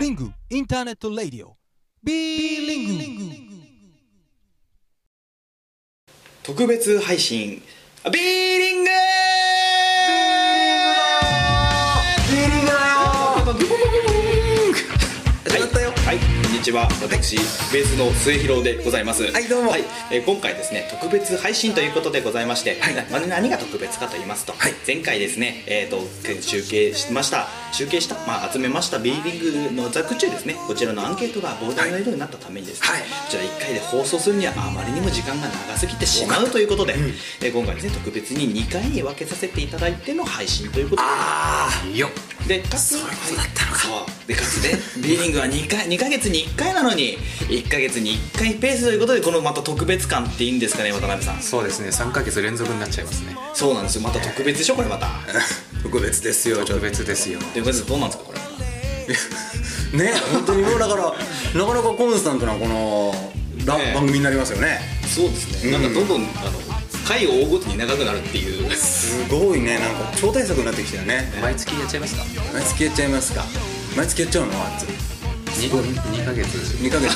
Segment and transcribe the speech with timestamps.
[0.00, 1.56] リングインターネットラディオ
[2.02, 3.46] B リング
[6.46, 7.60] 特別配信。
[8.04, 8.65] ビーリング
[16.66, 17.36] ちは私、
[17.72, 19.22] ベースの末広でございます。
[19.30, 19.72] はいどうも。
[20.10, 22.94] えー今回ですね特別配信ということでございまして、はい。
[23.08, 24.72] まあ何が特別かと言いますと、はい。
[24.84, 26.00] 前回ですね、えー、と
[26.42, 33.02] 集計しました集計した、まあ、集めましたビーリングのザクチュですねこちらのアンケートが膨大な量になったためにですね、はい。
[33.02, 36.96] こちら1回で放送するにはあまりにも時間が長すぎてしまうということで、
[37.42, 41.08] えー今回ですね特別に2回に分けさせていただいての配信ということで。
[41.08, 42.08] あよ
[42.46, 43.72] でかつそういうことだったの
[44.04, 44.12] か。
[44.26, 51.40] でかつねビーリングは2回2ヶ月に1回なのに1ヶ月に1回ペースということでこのまた特別感っていいんですかね渡辺さん。
[51.40, 51.88] そうですね。
[51.88, 53.36] 3ヶ月連続になっちゃいますね。
[53.54, 54.02] そうなんですよ。
[54.02, 55.08] また特別でしょこれまた。
[55.82, 57.38] 特別ですよ特別ですよ。
[57.52, 58.38] ということでどうなんですかこれ。
[60.04, 63.32] ね本当にもうだからなかなかコンスタントなこの
[63.64, 64.80] ラね番組になりますよね。
[65.06, 66.65] そうですね、なんかどんどんあの
[67.06, 68.70] 回を追うごとに長くなるっていう。
[68.74, 69.78] すごいね。
[69.78, 71.32] なんか超大作になってきたよね。
[71.40, 72.24] 毎月やっちゃいますか？
[72.52, 73.44] 毎月やっちゃいますか。
[73.96, 74.82] 毎月やっちゃうのあつ
[75.62, 76.58] 2, 2ヶ月。
[76.82, 77.14] 2ヶ月。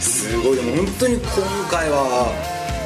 [0.00, 0.56] すごい。
[0.56, 1.24] でも本当に今
[1.70, 2.32] 回は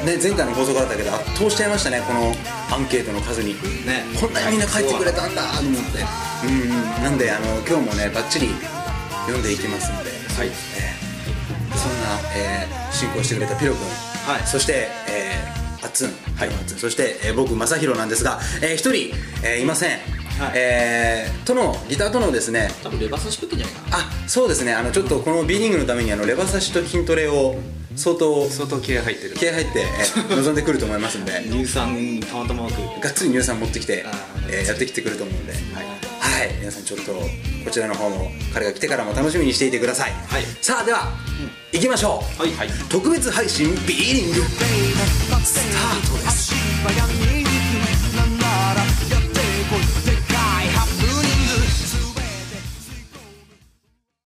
[0.05, 2.33] ね前回の放送からだけど圧倒しちゃいましたねこの
[2.75, 3.53] アンケートの数に。
[3.85, 4.03] ね。
[4.19, 5.99] こんなにみんな書いてくれたんだと思って。
[6.47, 7.03] うんうん。
[7.03, 8.49] なんであの今日もねバッチリ
[9.27, 10.47] 読んでいきますので、はい。
[10.47, 10.53] えー
[11.73, 13.81] そんな、えー進行してくれたピロ君、
[14.25, 14.47] はい。
[14.47, 19.89] そして、えー、あっつん、はい、あっつんそして、えー僕正弘なんですがえー一人、えーいません、
[20.39, 20.51] はい。
[20.55, 23.97] えーとのギターとのですね多分レバー差しくんじゃないかな。
[23.97, 24.73] あそうですね。
[24.73, 27.55] あのちょっとこの B リングのためにあのレバ刺しと筋トレを
[27.95, 29.35] 相当相当気合入ってる。
[29.35, 31.43] 気合入って、えー 望んでくると思いますんで。
[31.51, 33.01] 乳酸たまたまく。
[33.01, 34.11] がっつり乳酸持ってきてあ、
[34.49, 35.61] えーやってきてくると思うんで、はい、
[36.33, 36.53] はい。
[36.59, 37.13] 皆さんちょっと
[37.63, 41.13] こちらの方も彼が来てからも楽しみにしていてください、はい、さあでは、
[41.71, 44.41] うん、行きましょう、はい、特別配信ビーリング。
[44.41, 44.49] ス
[45.29, 46.22] タートです